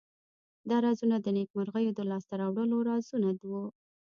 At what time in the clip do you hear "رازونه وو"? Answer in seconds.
2.89-3.65